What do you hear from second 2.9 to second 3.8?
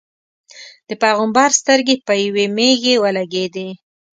ولګېدې.